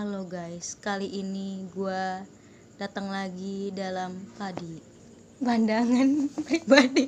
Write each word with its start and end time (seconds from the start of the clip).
Halo 0.00 0.24
guys, 0.24 0.80
kali 0.80 1.12
ini 1.12 1.68
gua 1.76 2.24
datang 2.80 3.12
lagi 3.12 3.68
dalam 3.68 4.16
padi 4.40 4.80
pandangan 5.44 6.24
pribadi. 6.48 7.04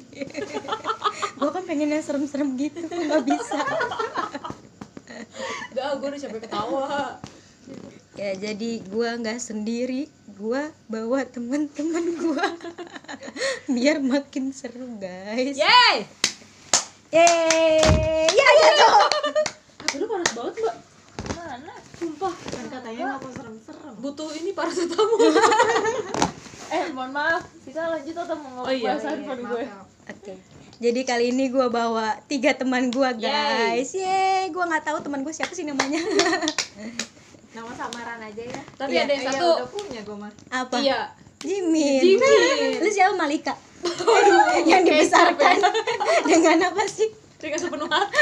gua 1.40 1.56
kan 1.56 1.64
pengen 1.64 1.88
yang 1.88 2.04
serem-serem 2.04 2.52
gitu, 2.60 2.84
nggak 2.84 3.24
bisa. 3.24 3.64
Gak, 5.72 6.04
gue 6.04 6.04
udah 6.04 6.20
capek 6.20 6.40
ketawa 6.44 7.16
Ya 8.12 8.36
jadi 8.36 8.84
gua 8.92 9.16
nggak 9.16 9.40
sendiri, 9.40 10.12
gua 10.36 10.68
bawa 10.84 11.24
teman-teman 11.24 12.04
gua 12.20 12.44
biar 13.72 14.04
makin 14.04 14.52
seru 14.52 15.00
guys. 15.00 15.56
Yeay! 15.56 16.04
Yeay, 17.08 18.28
ya. 18.28 18.46
Aduh, 18.52 19.00
lu 19.96 20.04
panas 20.12 20.30
banget 20.36 20.54
mbak 20.60 20.76
Mana? 21.40 21.72
Sumpah 21.96 22.34
Nggak 22.96 23.18
mau 23.22 23.30
serem-serem. 23.32 23.94
Butuh 24.00 24.28
ini 24.36 24.50
paracetamol 24.52 25.18
Eh, 26.72 26.88
mohon 26.96 27.12
maaf. 27.12 27.44
Kita 27.64 27.92
lanjut 27.92 28.16
atau 28.16 28.36
mau 28.40 28.64
Oh 28.64 28.72
iya, 28.72 28.96
handphone 28.96 29.44
iya, 29.44 29.50
gue? 29.52 29.64
Oke. 30.08 30.34
Jadi 30.82 31.00
kali 31.06 31.24
ini 31.30 31.46
gua 31.52 31.70
bawa 31.70 32.16
tiga 32.26 32.56
teman 32.58 32.90
gua 32.90 33.14
guys. 33.14 33.92
Yeay, 33.94 34.50
gua 34.50 34.66
nggak 34.66 34.82
tahu 34.88 34.98
teman 35.04 35.22
gua 35.22 35.30
siapa 35.30 35.54
sih 35.54 35.62
namanya. 35.62 36.00
Nama 37.54 37.70
samaran 37.76 38.18
aja 38.24 38.42
ya. 38.42 38.62
Tapi 38.80 38.96
Iya, 38.96 39.04
ada 39.04 39.12
yang 39.12 39.22
Eh, 39.22 39.28
ya 39.28 39.32
satu 39.36 39.48
udah 39.52 39.68
punya 39.68 40.00
gue 40.00 40.16
mah. 40.16 40.32
Apa? 40.48 40.76
Iya 40.80 40.98
Jimin. 41.44 42.00
Jimin. 42.00 42.80
Lu 42.80 42.88
siapa 42.88 43.14
Malika? 43.14 43.54
yang 44.64 44.82
dibesarkan 44.86 45.58
dengan 46.24 46.70
apa 46.72 46.82
sih? 46.88 47.10
Dengan 47.36 47.58
sepenuh 47.58 47.90
hati 47.90 48.16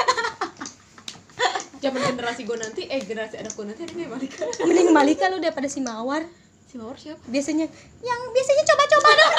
Zaman 1.80 2.00
generasi 2.04 2.44
gue 2.44 2.56
nanti, 2.60 2.84
eh 2.84 3.00
generasi 3.00 3.40
anak 3.40 3.56
gue 3.56 3.64
nanti 3.64 3.88
ada 3.88 3.92
kayak 3.96 4.10
Malika 4.12 4.44
Mending 4.68 4.92
Malika 4.92 5.24
lu 5.32 5.40
daripada 5.40 5.64
si 5.64 5.80
Mawar. 5.80 6.28
Si 6.68 6.76
Mawar 6.76 7.00
siapa? 7.00 7.24
Biasanya 7.24 7.66
yang 8.04 8.20
biasanya 8.30 8.64
coba-coba 8.68 9.10
dong. 9.16 9.34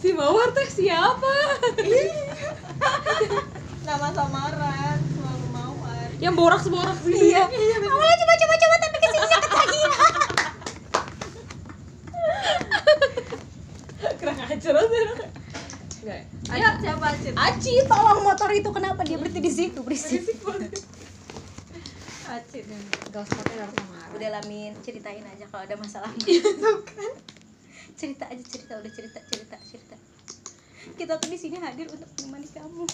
Si 0.00 0.16
Mawar 0.16 0.48
teh 0.56 0.64
siapa? 0.64 1.34
Nama 3.84 4.08
samaran 4.16 4.96
selalu 5.12 5.46
mawar. 5.52 6.08
yang 6.24 6.32
borak-borak 6.32 6.96
gitu 7.04 7.36
Iya. 7.36 7.44
Awalnya 7.84 8.16
coba-coba-coba 8.24 8.76
tapi 8.80 8.96
ke 8.96 9.08
sininya 9.12 9.38
ketagihan. 9.44 10.14
Kurang 14.16 14.38
ajar 14.40 14.74
aja 14.80 15.29
Enggak 16.00 16.22
Ya, 16.50 16.70
siapa 16.82 17.04
Acit? 17.14 17.32
Aci 17.36 17.72
tolong 17.86 18.20
motor 18.26 18.50
itu 18.50 18.70
kenapa 18.74 19.00
dia 19.06 19.20
berhenti 19.20 19.38
di 19.38 19.52
situ 19.52 19.78
berisik. 19.86 20.24
Acit 22.30 22.64
yang 22.66 22.84
Gak 23.14 23.22
usah 23.26 23.34
pakai 23.42 23.54
nama 23.58 23.70
samaran 23.70 24.08
Udah 24.16 24.28
lamin 24.40 24.72
ceritain 24.82 25.22
aja 25.22 25.44
kalau 25.46 25.62
ada 25.66 25.76
masalah. 25.78 26.10
cerita 28.00 28.24
aja 28.32 28.44
cerita 28.48 28.72
udah 28.80 28.92
cerita 28.92 29.18
cerita 29.28 29.56
cerita. 29.60 29.96
Kita 30.80 31.20
tuh 31.20 31.28
di 31.28 31.36
sini 31.36 31.60
hadir 31.60 31.84
untuk 31.86 32.08
menemani 32.16 32.48
kamu. 32.48 32.84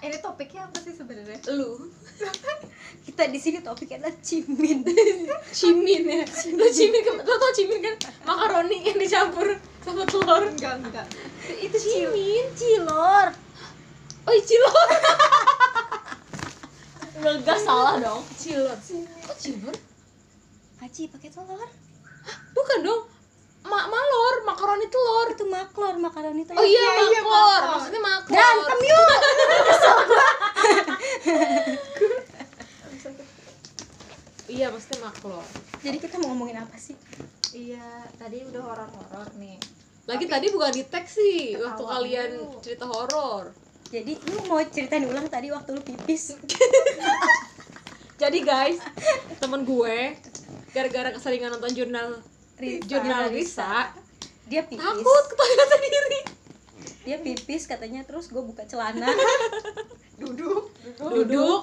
Ini 0.00 0.16
topiknya 0.20 0.64
apa 0.64 0.78
sih 0.80 0.96
sebenarnya? 0.96 1.36
Lu 1.52 1.92
Kita 3.04 3.28
di 3.28 3.36
sini 3.36 3.60
topiknya 3.60 4.00
adalah 4.00 4.16
cimin. 4.24 4.80
Cimin 5.52 6.02
ya 6.08 6.24
Lu 6.56 6.64
cimin, 6.66 7.02
kan- 7.04 7.20
lu 7.20 7.34
tau 7.36 7.52
cimin 7.52 7.80
kan? 7.84 7.94
Makaroni 8.24 8.88
yang 8.88 8.96
dicampur 8.96 9.46
sama 9.84 10.08
telur 10.08 10.48
Enggak, 10.48 10.80
enggak. 10.80 11.06
Itu 11.60 11.76
cimin 11.76 12.46
Cilor. 12.56 13.26
Oh 14.26 14.34
cilor 14.42 14.88
Enggak 17.16 17.58
salah 17.60 17.94
dong 18.00 18.24
Cilor 18.34 18.74
Kok 19.22 19.36
cilor? 19.38 19.76
Aci 20.80 21.08
pakai 21.08 21.28
telur. 21.30 21.68
Bukan 22.52 22.78
dong 22.80 23.02
Ma 23.66 23.86
Malor, 23.86 24.34
makaroni 24.46 24.86
telur 24.88 25.26
Itu 25.30 25.44
maklor 25.44 25.75
makaroni 26.06 26.42
itu. 26.46 26.52
Oh 26.54 26.62
iya, 26.62 26.86
iya, 27.10 27.20
maklor. 27.20 27.22
maklor. 27.26 27.62
Maksudnya 27.74 28.02
maklor 28.02 28.30
Berantem 28.30 28.78
yuk. 28.86 29.10
Iya, 34.46 34.70
maksudnya 34.70 35.10
maklor 35.10 35.44
Jadi 35.82 35.96
kita 35.98 36.22
mau 36.22 36.30
ngomongin 36.32 36.62
apa 36.62 36.78
sih? 36.78 36.94
Iya, 37.50 38.06
tadi 38.14 38.46
udah 38.46 38.62
horor-horor 38.62 39.28
nih. 39.42 39.58
Lagi 40.06 40.24
tadi 40.30 40.46
bukan 40.54 40.70
di 40.70 40.86
teks 40.86 41.18
sih 41.18 41.58
Waktu 41.58 41.82
kalian 41.82 42.30
dulu. 42.38 42.62
cerita 42.62 42.86
horor 42.86 43.50
Jadi 43.90 44.22
lu 44.30 44.38
mau 44.46 44.62
ceritain 44.62 45.02
ulang 45.02 45.26
tadi 45.26 45.50
waktu 45.50 45.74
lu 45.74 45.82
pipis. 45.82 46.38
Jadi 48.22 48.38
guys, 48.46 48.78
temen 49.42 49.66
gue 49.66 50.14
Gara-gara 50.70 51.10
keseringan 51.10 51.58
nonton 51.58 51.74
jurnal 51.74 52.22
Risa. 52.56 52.86
Jurnal 52.86 53.22
Risa 53.34 53.92
Dia 54.46 54.62
pipis. 54.62 54.82
Takut 54.82 55.24
ke 55.26 55.34
toilet 55.34 55.68
sendiri 55.68 56.20
Dia 57.06 57.16
pipis 57.22 57.62
katanya 57.66 58.02
terus 58.06 58.30
gue 58.30 58.42
buka 58.42 58.62
celana. 58.66 59.06
Duduk, 60.22 60.70
Duduk 60.98 61.62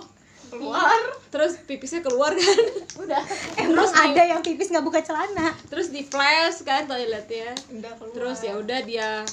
keluar. 0.54 1.00
Terus 1.34 1.58
pipisnya 1.66 2.06
keluar 2.06 2.30
kan 2.38 2.60
Udah. 3.02 3.24
Emang 3.58 3.90
ada 3.90 4.22
yang 4.22 4.42
pipis 4.46 4.70
nggak 4.70 4.86
buka 4.86 5.02
celana. 5.02 5.50
Terus 5.68 5.90
di 5.90 6.06
flash 6.06 6.62
kan 6.62 6.86
toiletnya 6.86 7.58
Enggak 7.74 7.98
keluar. 7.98 8.14
terus 8.14 8.40
ya 8.46 8.54
udah 8.60 8.80
dia 8.86 9.26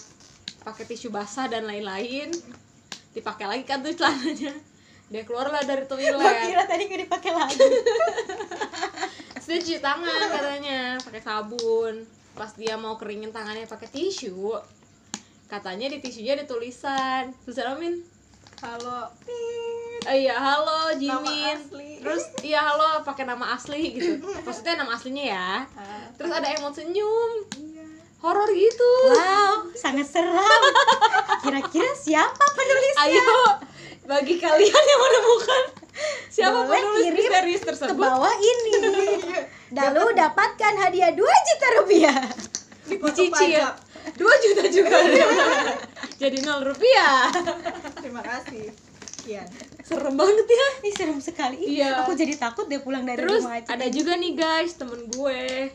pakai 0.65 0.85
tisu 0.89 1.09
basah 1.13 1.49
dan 1.49 1.65
lain-lain 1.65 2.29
dipakai 3.11 3.49
lagi 3.49 3.65
kan 3.67 3.81
tuh 3.83 3.91
celananya 3.97 4.55
dia 5.11 5.23
keluarlah 5.27 5.59
dari 5.67 5.83
Gue 5.85 5.99
toilet 5.99 6.37
kira 6.47 6.65
tadi 6.71 6.83
nggak 6.87 7.01
dipakai 7.09 7.33
lagi. 7.35 7.59
terus 9.35 9.47
dia 9.51 9.59
cuci 9.59 9.79
tangan 9.83 10.21
katanya 10.31 10.79
pakai 11.03 11.23
sabun 11.25 12.07
pas 12.33 12.51
dia 12.53 12.75
mau 12.75 12.95
keringin 12.95 13.31
tangannya 13.31 13.65
pakai 13.65 13.87
tisu 13.87 14.57
katanya 15.47 15.87
di 15.87 15.99
tisunya 15.99 16.35
ada 16.35 16.45
tulisan 16.45 17.35
tulisan 17.43 17.75
amin 17.75 17.95
Halo. 18.61 19.09
oh 20.01 20.13
iya 20.13 20.37
halo 20.37 20.93
Jimin 20.93 21.17
Nama 21.17 21.57
asli. 21.57 21.91
terus 21.99 22.23
iya 22.41 22.61
halo 22.63 23.01
pakai 23.01 23.25
nama 23.25 23.57
asli 23.57 23.97
gitu 23.97 24.21
maksudnya 24.41 24.77
nama 24.77 24.93
aslinya 24.95 25.25
ya 25.27 25.51
Ah, 25.73 26.05
terus 26.15 26.29
ada 26.31 26.45
emot 26.51 26.71
senyum 26.71 27.31
iya. 27.57 27.85
horor 28.21 28.49
gitu 28.49 28.93
Wow, 29.11 29.65
sangat 29.73 30.05
seram. 30.07 30.37
Kira-kira 31.43 31.89
siapa 31.97 32.45
penulisnya? 32.53 33.01
Ayo 33.01 33.33
bagi 34.05 34.37
kalian 34.37 34.83
yang 34.85 35.01
menemukan 35.01 35.63
siapa 36.29 36.63
Boleh 36.63 36.79
penulis 36.79 37.03
kirim 37.03 37.17
misterius 37.17 37.61
Ke 37.61 37.69
tersebut 37.69 37.99
bawah 37.99 38.35
ini. 38.35 38.73
Lalu 39.79 40.05
dapatkan 40.15 40.73
hadiah 40.79 41.11
2 41.11 41.21
juta 41.21 41.67
rupiah. 41.77 42.21
dicicil 42.87 43.63
dua 44.17 44.35
juta 44.37 44.67
juga 44.67 44.99
jadi 46.23 46.43
nol 46.43 46.67
rupiah 46.67 47.31
Terima 47.95 48.19
kasih. 48.19 48.67
Sekian. 48.99 49.47
serem 49.81 50.17
banget 50.17 50.43
ya 50.43 50.69
Ih, 50.83 50.93
serem 50.93 51.21
sekali. 51.21 51.79
Iya. 51.79 52.03
Aku 52.03 52.17
jadi 52.17 52.35
takut 52.35 52.67
deh 52.67 52.81
pulang 52.81 53.05
dari 53.05 53.21
terus 53.21 53.45
rumah 53.45 53.63
Aci. 53.63 53.71
ada 53.71 53.87
juga 53.87 54.17
nih 54.17 54.33
guys 54.35 54.75
temen 54.75 55.07
gue 55.07 55.71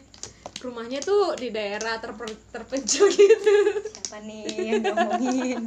rumahnya 0.59 0.99
tuh 0.99 1.37
di 1.37 1.53
daerah 1.53 2.01
terper- 2.01 2.41
terpencil 2.49 3.05
gitu 3.07 3.55
Siapa 3.85 4.19
nih 4.19 4.43
yang 4.73 4.81
ngomongin? 4.83 5.61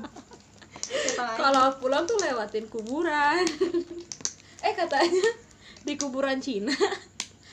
Kalau 1.17 1.79
pulang 1.79 2.05
tuh 2.05 2.19
lewatin 2.19 2.67
kuburan 2.67 3.47
eh 4.63 4.73
katanya 4.75 5.29
di 5.87 5.95
kuburan 5.95 6.39
Cina. 6.43 6.75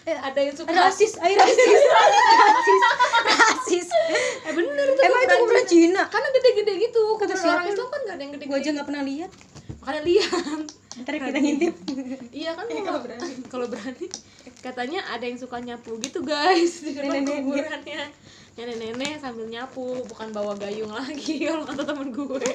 Eh, 0.06 0.14
ada 0.14 0.38
yang 0.38 0.54
suka 0.54 0.70
rasis, 0.70 1.18
ay 1.18 1.34
rasis, 1.34 1.66
rasis, 1.98 2.82
rasis. 3.26 3.88
eh 4.46 4.54
bener 4.54 4.86
itu 4.94 5.02
Emang 5.02 5.22
itu 5.26 5.36
kuburan 5.42 5.66
Cina? 5.66 6.02
karena 6.14 6.30
gede-gede 6.30 6.74
gitu 6.78 7.04
Kata 7.18 7.34
orang? 7.34 7.66
Islam 7.66 7.88
kan 7.90 8.00
gak 8.06 8.14
ada 8.14 8.22
yang 8.22 8.34
gede-gede. 8.38 8.54
Gue 8.54 8.58
aja 8.62 8.70
nggak 8.78 8.88
pernah 8.88 9.04
lihat. 9.04 9.32
makanya 9.82 10.02
lihat. 10.06 10.62
Ntar 11.02 11.14
kita 11.18 11.40
ngintip. 11.42 11.74
iya 12.46 12.52
kan 12.54 12.66
kalau 12.70 13.02
berani. 13.02 13.34
kalau 13.50 13.66
berani. 13.66 14.08
Katanya 14.62 15.00
ada 15.10 15.26
yang 15.26 15.38
suka 15.42 15.58
nyapu 15.58 15.98
gitu 15.98 16.22
guys. 16.22 16.86
Di 16.86 16.94
depan 16.94 17.26
kuburannya. 17.26 18.02
Nenek-nenek 18.56 19.20
sambil 19.20 19.50
nyapu 19.50 20.06
bukan 20.06 20.30
bawa 20.30 20.54
gayung 20.54 20.94
lagi. 20.94 21.50
Kalau 21.50 21.66
kata 21.66 21.82
temen 21.82 22.14
gue. 22.14 22.46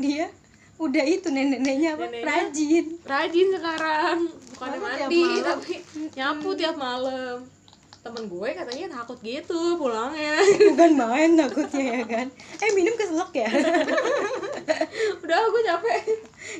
Dia 0.00 0.32
udah 0.76 1.04
itu 1.08 1.28
nenek-neneknya 1.32 1.96
apa? 1.96 2.04
Neneknya. 2.08 2.26
Rajin. 2.28 2.86
rajin 3.04 3.48
sekarang. 3.56 4.18
Tiap 4.56 4.80
mandi 4.80 5.22
tapi 5.40 5.74
nyapu 6.16 6.48
tiap 6.56 6.76
malam. 6.76 7.44
Temen 8.04 8.24
gue 8.30 8.48
katanya 8.54 8.86
takut 9.02 9.18
gitu 9.24 9.80
pulangnya. 9.80 10.38
Bukan 10.72 10.92
main 10.94 11.30
takutnya 11.34 11.84
ya 12.00 12.02
kan. 12.06 12.26
Eh 12.62 12.70
minum 12.76 12.94
keselak 12.94 13.32
ya. 13.34 13.50
udah 15.24 15.38
gue 15.50 15.62
capek. 15.66 16.00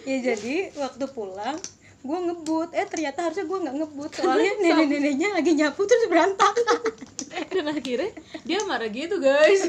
Ya 0.09 0.17
jadi 0.33 0.75
waktu 0.75 1.05
pulang 1.13 1.57
gue 2.03 2.19
ngebut. 2.19 2.73
Eh 2.73 2.87
ternyata 2.89 3.31
harusnya 3.31 3.47
gue 3.47 3.59
nggak 3.69 3.77
ngebut 3.85 4.11
soalnya 4.17 4.53
nenek-neneknya 4.59 5.29
lagi 5.39 5.53
nyapu 5.55 5.85
terus 5.85 6.09
berantakan 6.09 6.83
dan 7.53 7.67
akhirnya 7.69 8.11
dia 8.49 8.65
marah 8.65 8.89
gitu 8.89 9.21
guys. 9.21 9.69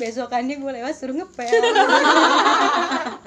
Besokannya 0.00 0.58
gue 0.58 0.72
lewat 0.80 0.94
suruh 0.96 1.12
ngepel 1.12 1.60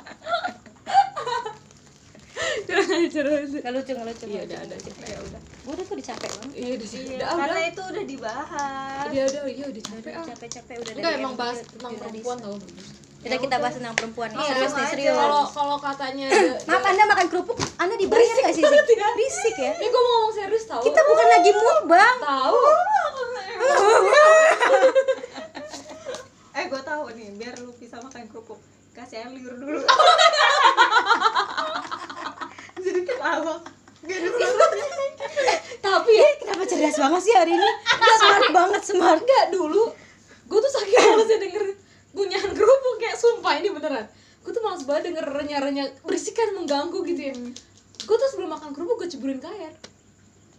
kurang 3.12 3.28
acara 3.28 3.42
itu 3.42 3.58
Gak 3.60 3.72
lucu, 3.72 3.92
gak 3.92 4.06
lucu. 4.06 4.26
iya 4.26 4.42
udah 4.44 4.60
udah 4.62 4.78
ya 5.04 5.18
udah 5.20 5.42
Gue 5.60 5.72
udah 5.72 5.84
tuh 5.84 5.94
udah 5.94 6.06
capek 6.08 6.30
banget. 6.32 6.54
iya 6.56 6.70
udah 6.72 6.88
sih 6.88 7.02
Iya, 7.02 7.16
udah 7.16 7.28
karena 7.36 7.60
itu 7.66 7.82
udah 7.84 8.04
dibahas. 8.06 9.06
udah 9.06 9.24
udah 9.26 9.42
iya 9.48 9.66
udah 9.68 9.84
capek 9.84 10.12
ah 10.12 10.24
Capek-capek 10.26 10.76
udah 10.78 10.92
enggak 10.94 11.14
emang 11.16 11.34
bahas 11.36 11.58
tentang 11.64 11.92
perempuan 11.96 12.38
tau 12.40 12.58
Kita 13.20 13.36
kita 13.36 13.56
bahas 13.58 13.76
tentang 13.76 13.92
perempuan 13.94 14.30
nih. 14.30 14.38
Iya, 14.38 14.48
serius 14.50 14.72
nih, 14.72 14.80
aja. 14.80 14.90
serius. 14.90 15.18
kalau 15.18 15.44
kalau 15.50 15.76
katanya 15.78 16.28
the- 16.30 16.56
Maaf 16.66 16.84
Anda 16.86 17.04
makan 17.06 17.28
kerupuk, 17.28 17.58
Anda 17.76 17.96
dibayar 17.96 18.36
gak 18.40 18.54
sih? 18.54 18.64
Zik? 18.64 18.80
Berisik 18.96 19.56
ya. 19.58 19.74
ini 19.74 19.86
gue 19.86 20.00
mau 20.00 20.12
ngomong 20.16 20.34
serius 20.34 20.64
tau 20.64 20.80
Kita 20.80 21.02
bukan 21.04 21.28
lagi 21.30 21.52
mukbang. 21.52 22.16
tahu 22.18 22.58
Eh, 26.52 26.66
gue 26.66 26.82
tahu 26.82 27.04
nih, 27.14 27.28
biar 27.34 27.56
lu 27.58 27.72
bisa 27.74 27.96
makan 27.98 28.28
kerupuk. 28.28 28.60
Kasih 28.92 29.22
air 29.22 29.32
liur 29.32 29.54
dulu. 29.54 29.80
Gak 33.20 33.36
suaranya. 33.38 34.88
tapi 35.86 36.12
ya 36.14 36.28
Kenapa 36.40 36.64
cerdas 36.64 36.96
banget 36.98 37.22
sih 37.22 37.34
hari 37.34 37.52
ini? 37.52 37.70
Smart 38.16 38.48
banget, 38.50 38.82
smart. 38.82 39.20
enggak 39.20 39.46
dulu 39.50 39.92
gue 40.46 40.58
tuh 40.58 40.72
saking 40.74 40.98
malesnya 40.98 41.38
denger 41.40 41.64
gunyahan 42.10 42.52
kerupuk 42.52 42.96
kayak 42.98 43.14
sumpah 43.14 43.54
ini 43.56 43.70
beneran 43.70 44.10
gue 44.40 44.50
tuh 44.50 44.64
males 44.66 44.82
banget 44.82 45.14
denger 45.14 45.26
renyah-renyah 45.30 45.86
berisik 46.02 46.34
kan 46.34 46.50
mengganggu 46.52 46.98
gitu 47.06 47.22
ya 47.22 47.34
gue 48.00 48.16
tuh 48.18 48.28
sebelum 48.28 48.50
makan 48.50 48.74
kerupuk 48.74 48.98
gue 48.98 49.10
ceburin 49.10 49.38
ke 49.38 49.46
air 49.48 49.78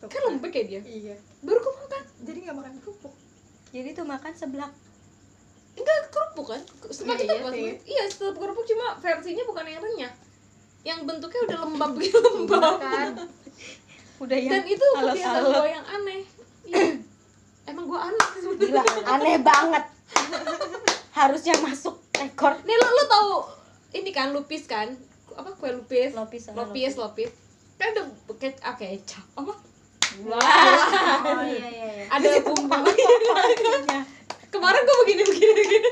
kan 0.00 0.20
lembek 0.24 0.52
ya 0.52 0.64
dia 0.64 0.80
Iya. 0.80 1.14
baru 1.42 1.58
gue 1.58 1.74
makan 1.76 2.02
Jadi 2.20 2.38
gak 2.42 2.54
makan 2.54 2.74
kerupuk. 2.78 3.12
Jadi 3.70 3.88
tuh 3.90 4.04
makan 4.04 4.32
seblak. 4.32 4.72
enggak 5.72 5.98
kerupuk 6.08 6.46
kan 6.48 6.60
setelah 6.86 7.16
Iya, 7.16 7.22
kita 7.22 7.34
iya 7.34 7.50
sih. 7.50 7.72
iya 7.88 8.04
setelah 8.06 8.34
kerupuk 8.36 8.64
cuma 8.64 8.86
versinya 8.96 9.42
bukan 9.42 9.64
yang 9.66 9.80
renyah 9.80 10.12
yang 10.86 11.04
bentuknya 11.04 11.40
udah 11.48 11.58
lembab 11.68 11.92
gitu 12.00 12.18
lembab 12.18 12.80
Makan. 12.80 13.08
Udah 14.20 14.36
ya. 14.36 14.50
dan 14.52 14.64
itu 14.68 14.84
kebiasaan 14.84 15.42
gue 15.48 15.68
yang 15.72 15.86
aneh 15.88 16.20
iya. 16.68 16.92
emang 17.68 17.84
gue 17.88 18.00
aneh 18.00 18.26
Gila, 18.60 18.82
aneh 19.08 19.36
banget. 19.40 19.84
Harusnya 21.16 21.56
masuk 21.64 22.00
rekor. 22.16 22.52
nih 22.68 22.76
lo 22.76 22.88
lo 22.92 23.04
tahu 23.08 23.32
ini 23.96 24.10
kan 24.12 24.32
lupis 24.36 24.68
kan 24.68 24.92
apa 25.32 25.56
kue 25.56 25.72
lupis 25.72 26.12
Lopis 26.12 26.52
sama 26.52 26.68
lopis 26.68 26.92
lopis 27.00 27.30
kan 27.80 27.96
ada 27.96 28.02
ke 28.36 28.48
ah, 28.60 28.74
kecap 28.76 29.24
apa 29.40 29.54
Oh 30.20 30.36
iya 31.46 31.68
iya 31.70 31.88
iya. 32.02 32.04
ada 32.10 32.28
bumbu 32.42 32.66
kemarin 34.50 34.80
gue 34.82 34.96
begini 35.06 35.22
begini 35.22 35.52
begini 35.54 35.88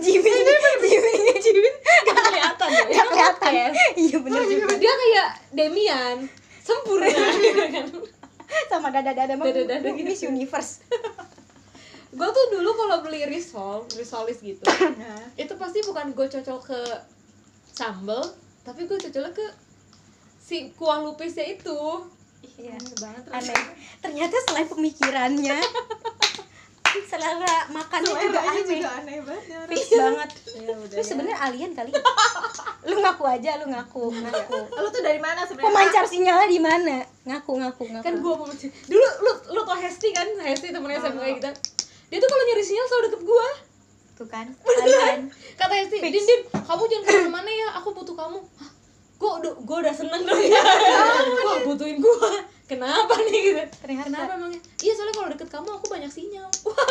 Jimin, 0.00 0.44
Jimin, 0.80 1.20
Jimin. 1.36 1.74
gak 2.04 2.16
kelihatan 2.22 2.68
ya 2.68 2.84
Gak 2.90 3.06
kelihatan. 3.06 3.52
Iya 3.94 4.16
bener 4.18 4.42
juga. 4.42 4.74
dia 4.76 4.92
kayak 4.92 5.28
Demian 5.50 6.16
sempurna 6.60 7.06
Sama 8.70 8.90
dada-dada 8.90 9.30
emang 9.30 9.46
Dada-dada 9.46 9.88
Miss 9.92 10.18
gitu. 10.18 10.28
Universe. 10.28 10.82
gue 12.10 12.26
tuh 12.28 12.46
dulu 12.50 12.74
kalau 12.74 13.00
beli 13.00 13.22
risol 13.24 13.86
risolis 13.92 14.42
gitu 14.42 14.66
Nah, 14.66 15.30
itu 15.34 15.54
pasti 15.54 15.78
bukan 15.80 16.10
gue 16.10 16.26
cocok 16.28 16.58
ke 16.60 16.80
sambel 17.70 18.18
tapi 18.60 18.84
gue 18.84 18.98
cocoknya 18.98 19.30
ke 19.30 19.46
si 20.36 20.74
kuah 20.74 20.98
lupisnya 21.00 21.46
itu 21.48 21.78
Iya. 22.40 22.72
aneh 22.72 22.96
banget. 22.98 23.22
Aneh. 23.30 23.62
Ternyata 24.00 24.32
selain 24.42 24.64
pemikirannya, 24.66 25.60
selera 27.10 27.56
makannya 27.70 28.12
juga 28.12 28.20
Seleranya 28.20 28.50
aneh. 28.50 28.78
juga 28.78 28.90
aneh 28.98 29.16
banget 29.22 29.44
ya. 29.46 29.58
Fix 29.68 29.84
banget. 29.94 30.30
Ya 30.60 30.74
udah. 30.76 30.96
Lu 30.98 31.02
sebenarnya 31.02 31.38
alien 31.40 31.72
kali. 31.72 31.90
Lu 32.90 32.96
ngaku 32.96 33.24
aja, 33.28 33.50
lu 33.60 33.66
ngaku, 33.68 34.04
ngaku. 34.08 34.56
Lu 34.72 34.88
tuh 34.88 35.02
dari 35.04 35.20
mana 35.20 35.44
sebenarnya? 35.44 35.68
Pemancar 35.68 36.04
sinyalnya 36.08 36.48
di 36.48 36.60
mana? 36.60 36.96
Ngaku, 37.28 37.52
ngaku, 37.60 37.82
ngaku. 37.92 38.04
kan 38.08 38.14
gue 38.16 38.34
mau 38.34 38.48
dulu 38.88 39.06
lu 39.20 39.32
lu 39.52 39.60
tau 39.62 39.76
Hesti 39.76 40.08
kan 40.10 40.24
Hesti 40.40 40.72
temennya 40.72 40.98
SMA 41.04 41.20
kayak 41.20 41.36
gitu 41.38 41.50
dia 42.10 42.18
tuh 42.18 42.28
kalau 42.32 42.42
nyari 42.42 42.64
sinyal 42.64 42.86
selalu 42.88 43.04
deket 43.06 43.22
gue 43.22 43.48
tuh 44.18 44.26
kan, 44.26 44.46
alien. 44.50 45.20
kata 45.54 45.74
Hesti 45.78 45.96
Din 46.00 46.24
Din 46.24 46.40
kamu 46.50 46.82
jangan 46.88 47.04
ke 47.04 47.10
mana-mana 47.22 47.50
ya 47.52 47.68
aku 47.78 47.88
butuh 47.94 48.16
kamu 48.16 48.38
Hah? 48.58 48.70
gue 49.20 49.30
udah 49.44 49.52
gue 49.60 49.76
udah 49.84 49.94
seneng 49.94 50.22
dong 50.24 50.40
ya 50.40 50.62
gue 51.28 51.54
butuhin 51.68 52.00
gue 52.00 52.16
kenapa 52.70 53.14
nih 53.20 53.40
gitu 53.42 53.62
Ternyata. 53.82 54.06
kenapa 54.06 54.30
emangnya 54.38 54.60
iya 54.78 54.92
soalnya 54.94 55.14
kalau 55.14 55.28
deket 55.28 55.48
kamu 55.50 55.68
aku 55.72 55.86
banyak 55.88 56.06
sinyal 56.08 56.46
wah 56.66 56.86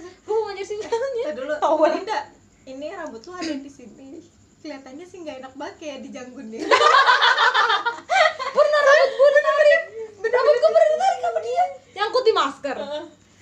gue 0.00 0.32
mau 0.32 0.44
banyak 0.46 0.64
sinyalnya 0.64 1.32
dulu. 1.36 1.54
Power. 1.60 1.88
Linda, 1.92 2.18
ini 2.64 2.86
rambut 2.90 3.20
tuh 3.20 3.34
ada 3.34 3.52
di 3.52 3.68
sini. 3.68 4.22
Kelihatannya 4.60 5.04
sih 5.04 5.18
nggak 5.20 5.36
enak 5.40 5.52
banget 5.54 5.74
kayak 5.76 5.98
dijanggun 6.04 6.46
deh. 6.48 6.60
pernah 8.50 8.80
rambut 8.88 9.10
gue 9.10 9.28
ditarik 9.30 9.82
rambut 10.22 10.54
gue 10.54 10.70
pernah 10.70 10.88
ditarik 10.90 11.20
sama 11.20 11.40
dia 11.40 11.64
nyangkut 11.92 12.22
di 12.22 12.32
masker 12.32 12.76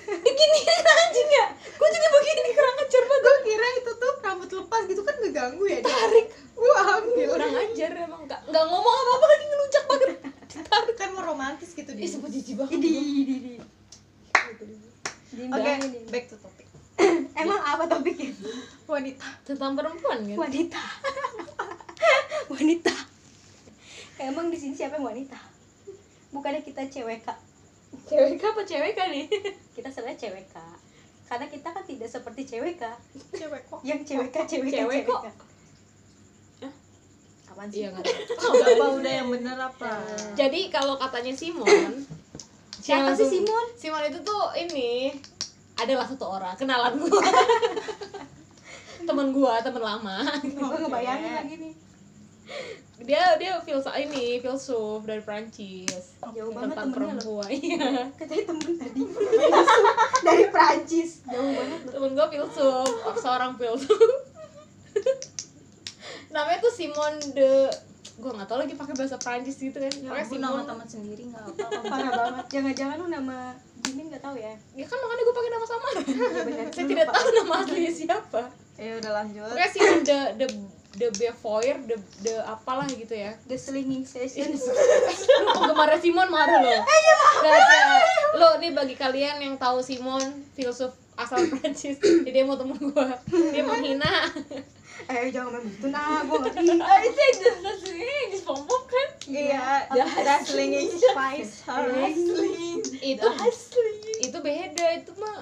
begini 0.08 0.58
anjing 1.04 1.28
ya 1.28 1.46
gue 1.52 1.88
jadi 1.88 2.06
begini 2.08 2.50
kurang 2.52 2.76
ajar 2.78 3.02
banget 3.04 3.20
Gue 3.20 3.36
kira 3.44 3.66
itu 3.76 3.90
tuh 3.92 4.12
rambut 4.18 4.48
lepas 4.48 4.82
gitu 4.86 5.02
kan 5.02 5.14
ngeganggu 5.18 5.64
ya. 5.64 5.78
dia. 5.78 5.84
tarik 5.84 6.26
Gue 6.54 6.74
ambil. 6.74 7.28
kurang 7.28 7.54
ajar 7.54 7.90
emang 7.98 8.22
nggak 8.24 8.40
nggak 8.46 8.64
ngomong 8.64 8.94
apa 8.94 9.10
apa 9.12 9.26
lagi 9.26 9.44
ditarik 9.44 9.66
Kan 9.88 10.10
romantis 11.68 11.76
gitu 11.76 11.92
ih 11.92 12.00
dia. 12.00 12.08
sebut 12.08 12.30
jijik 12.32 12.54
banget 12.56 12.80
Di, 12.80 12.88
di, 12.88 13.34
di. 13.36 13.54
Oke, 15.52 15.72
back 16.08 16.24
to 16.32 16.36
topic. 16.40 16.66
Emang 17.44 17.60
apa 17.60 17.84
topiknya? 17.84 18.32
Wanita. 18.88 19.28
tentang 19.44 19.76
perempuan 19.76 20.24
kan 20.24 20.38
Wanita. 20.48 20.82
wanita. 22.52 22.94
Emang 24.18 24.48
di 24.50 24.56
sini 24.58 24.74
siapa 24.74 24.96
yang 24.98 25.06
wanita? 25.06 25.38
Bukannya 26.32 26.64
kita 26.64 26.88
cewek 26.88 27.22
kak? 27.22 27.38
cewek 28.04 28.40
apa 28.40 28.62
cewek 28.68 28.92
nih 28.96 29.24
Kita 29.76 29.88
sebenarnya 29.92 30.18
cewek 30.18 30.46
kak. 30.50 30.76
Karena 31.28 31.46
kita 31.48 31.68
kan 31.76 31.84
tidak 31.84 32.08
seperti 32.08 32.42
cewek 32.48 32.80
kak. 32.80 32.98
Cewek 33.36 33.62
kok. 33.68 33.80
Yang 33.84 34.00
cewek 34.08 34.28
kak, 34.32 34.44
cewek 34.48 34.72
kak, 34.72 34.80
Cewek 34.88 35.02
kok. 35.04 35.47
Apaan 37.58 37.74
sih? 37.74 37.82
iya 37.82 37.90
nggak 37.90 38.06
tahu 38.38 38.54
apa 38.54 38.86
udah 38.94 39.12
yang 39.18 39.28
bener 39.28 39.58
apa? 39.58 39.90
jadi 40.38 40.60
kalau 40.70 40.94
katanya 40.94 41.34
Simon 41.34 41.66
Siapa 42.78 43.10
sih 43.12 43.26
Simon? 43.26 43.66
Simon 43.74 44.06
itu 44.06 44.22
tuh 44.22 44.54
ini 44.54 45.10
adalah 45.74 46.06
satu 46.06 46.38
orang 46.38 46.54
kenalan 46.54 46.94
gua 46.96 47.18
temen 49.10 49.34
gua 49.34 49.58
temen 49.58 49.82
lama 49.82 50.22
Gue 50.40 50.76
ngebayangin 50.78 51.32
lagi 51.34 51.54
nih. 51.58 51.74
dia 52.98 53.34
dia 53.34 53.58
filsuf 53.58 53.90
ini 53.92 54.38
filsuf 54.38 55.02
dari 55.02 55.18
Prancis 55.18 56.14
Jauh 56.30 56.54
banget 56.54 56.78
tentang 56.78 56.90
perempuan 56.94 57.50
iya 57.50 58.06
Katanya 58.18 58.44
temen 58.48 58.70
tadi. 58.74 59.02
Dari 60.22 60.44
Prancis. 60.48 61.26
Jauh 61.26 61.50
banget. 61.50 61.80
temen 61.90 62.10
gua 62.14 62.26
filsuf 62.30 62.86
seorang 63.18 63.58
filsuf 63.58 63.98
namanya 66.28 66.58
tuh 66.58 66.70
Simon 66.70 67.14
de 67.32 67.70
gua 68.16 68.34
nggak 68.34 68.46
tahu 68.46 68.58
lagi 68.58 68.74
pakai 68.74 68.94
bahasa 68.94 69.16
Prancis 69.16 69.56
gitu 69.56 69.74
kan 69.74 69.92
Ya, 69.94 70.10
gue 70.20 70.38
nama 70.38 70.60
teman 70.60 70.84
sendiri 70.84 71.22
nggak 71.24 71.38
apa-apa. 71.40 71.80
Parah 71.92 72.10
banget. 72.12 72.44
Jangan-jangan 72.50 72.96
lu 72.96 73.06
nama 73.08 73.54
Jimin 73.78 74.10
gak 74.10 74.20
tahu 74.20 74.34
ya? 74.34 74.52
ya 74.74 74.84
kan 74.84 74.98
makanya 74.98 75.22
gue 75.22 75.34
pakai 75.34 75.50
nama 75.50 75.64
Iya 75.68 76.42
benar. 76.42 76.66
saya 76.68 76.84
tidak 76.84 77.06
tahu 77.08 77.26
nama 77.32 77.54
aslinya 77.58 77.92
siapa 77.94 78.42
Ya 78.74 78.92
udah 78.96 79.12
lanjut. 79.14 79.42
pokoknya 79.44 79.70
Simon 79.70 80.00
de 80.02 80.18
de 80.34 80.46
de 80.98 81.06
Beauvoir 81.12 81.76
de 81.86 81.94
de 82.20 82.34
apalah 82.42 82.86
gitu 82.86 83.14
ya 83.14 83.30
The 83.46 83.54
Slinging 83.54 84.02
Session. 84.02 84.50
lu 85.38 85.46
penggemarnya 85.54 85.98
Simon 85.98 86.28
marah 86.28 86.58
lo 86.58 86.74
Gak 87.38 87.54
ada 87.54 87.80
lo 88.34 88.48
nih 88.58 88.74
bagi 88.74 88.94
kalian 88.94 89.38
yang 89.38 89.54
tahu 89.56 89.78
Simon 89.78 90.20
filsuf 90.52 90.90
asal 91.14 91.38
Prancis 91.48 91.96
jadi 91.98 92.30
dia 92.32 92.44
mau 92.44 92.54
temen 92.54 92.78
gua 92.84 93.14
dia 93.26 93.62
menghina 93.62 94.10
Eh 95.08 95.32
jangan 95.32 95.56
main 95.56 95.64
gitu 95.66 95.86
nah, 95.88 96.20
gue 96.20 96.36
ngerti. 96.38 96.68
ah 96.78 96.98
itu 97.00 97.22
ini 97.88 98.16
di 98.28 98.36
SpongeBob 98.36 98.82
kan 98.84 99.08
Iya, 99.24 99.88
dazzling 100.20 100.72
spice 100.92 101.64
hustling. 101.64 102.76
itu 103.00 103.26
itu 104.20 104.38
beda 104.38 104.86
itu 104.94 105.12
mah 105.16 105.40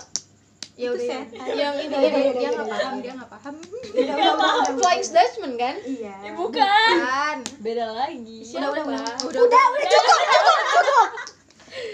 Ya 0.76 0.92
udah 0.92 1.02
ya. 1.02 1.20
yang 1.56 1.74
ini 1.80 1.88
udah, 1.88 2.20
Dia 2.36 2.48
nggak 2.52 2.68
paham, 2.68 2.94
dia 3.00 3.12
nggak 3.16 3.30
paham. 3.32 3.54
Udah, 3.56 4.12
udah, 4.12 4.32
udah. 4.60 4.74
Flying 4.76 5.08
Dutchman 5.08 5.52
kan 5.56 5.74
Iya. 5.82 6.14
bukan 6.36 6.92
Kan. 7.00 7.38
beda 7.58 7.84
lagi 7.96 8.38
udah, 8.44 8.70
udah. 8.70 8.84
Udah, 8.84 9.40
Udah, 9.40 9.64
udah 9.72 9.86
cukup, 9.88 10.18
cukup, 10.20 10.58
cukup. 10.70 11.08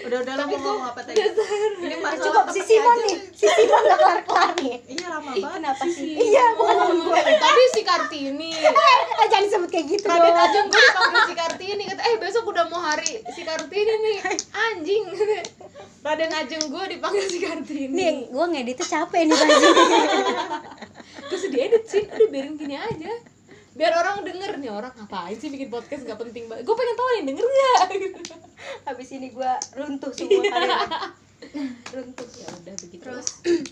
Udah, 0.03 0.19
udah 0.21 0.35
lo 0.35 0.45
mau 0.45 0.53
ngomong 0.53 0.87
apa 0.89 1.01
tadi? 1.03 1.17
Ini 1.17 1.97
masalah 1.97 2.21
cukup 2.21 2.45
si 2.51 2.61
Simon 2.63 2.93
aja. 2.93 3.05
nih. 3.05 3.17
Si 3.31 3.47
Simon 3.47 3.83
gak 3.83 3.99
kelar-kelar 3.99 4.51
nih. 4.57 4.77
Iya 4.85 5.07
lama 5.09 5.31
banget. 5.31 5.53
kenapa 5.55 5.85
sih? 5.87 6.11
Iya, 6.13 6.45
bukan 6.55 6.75
temen 6.77 6.99
gue. 7.01 7.21
tapi 7.39 7.63
si 7.71 7.81
Kartini 7.83 8.51
Eh, 9.23 9.27
jangan 9.27 9.45
disebut 9.45 9.69
kayak 9.69 9.87
gitu 9.89 10.07
dong. 10.07 10.35
Ajeng 10.35 10.67
gue 10.67 10.81
dipanggil 10.83 11.23
si 11.25 11.35
Kartini 11.35 11.83
kata 11.87 12.03
eh 12.03 12.15
besok 12.17 12.45
udah 12.47 12.65
mau 12.67 12.81
hari 12.81 13.23
si 13.31 13.43
Kartini 13.43 13.95
nih 13.97 14.17
anjing 14.53 15.03
Raden 16.05 16.33
Ajeng 16.33 16.65
gue 16.67 16.85
dipanggil 16.89 17.25
si 17.25 17.39
Kartini 17.39 17.87
Nih, 17.89 18.13
gue 18.27 18.45
ngeditnya 18.49 18.83
capek 18.85 19.23
nih 19.25 19.35
pasti. 19.35 19.69
terus 21.29 21.45
diedit 21.49 21.85
sih 21.87 22.03
udah 22.05 22.29
biarin 22.29 22.55
gini 22.55 22.75
aja 22.75 23.13
biar 23.73 23.93
orang 23.95 24.21
denger 24.21 24.59
nih 24.59 24.69
orang 24.69 24.93
ngapain 24.93 25.33
sih 25.33 25.49
bikin 25.49 25.73
podcast 25.73 26.05
nggak 26.05 26.21
penting 26.21 26.45
banget 26.45 26.61
gue 26.63 26.75
pengen 26.75 26.93
tahu 26.93 27.09
yang 27.15 27.27
denger 27.27 27.47
nggak 27.47 27.79
habis 28.83 29.09
ini 29.13 29.29
gue 29.29 29.53
runtuh 29.73 30.13
semua 30.13 30.43
kalian. 30.45 30.89
Runtuh. 31.91 32.29
Ya 32.39 32.49
udah 32.55 32.75
begitu. 32.79 33.03
Terus 33.03 33.27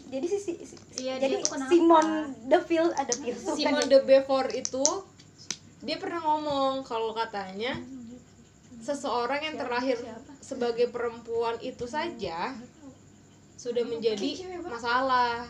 jadi 0.07 0.27
si, 0.27 0.39
si, 0.39 0.53
si- 0.67 0.83
Iya, 0.99 1.23
jadi 1.23 1.39
dia 1.39 1.45
tuh 1.47 1.51
kenapa? 1.55 1.71
Simon 1.71 2.07
Deville 2.45 2.93
ada 2.93 3.13
Pirsu 3.15 3.55
Simon 3.55 3.87
kan 3.87 3.89
de 3.89 3.99
Beaufort 4.03 4.51
itu 4.51 4.87
dia 5.81 5.97
pernah 5.97 6.21
ngomong 6.21 6.85
kalau 6.85 7.17
katanya 7.17 7.79
seseorang 8.81 9.41
yang 9.41 9.57
terlahir 9.57 9.97
sebagai 10.41 10.89
perempuan 10.89 11.57
itu 11.61 11.89
saja 11.89 12.53
sudah 13.55 13.85
menjadi 13.85 14.29
masalah. 14.63 15.45